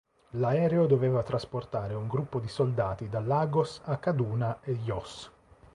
[0.31, 5.31] L'aereo doveva trasportare un gruppo di soldati da Lagos a Kaduna e Jos.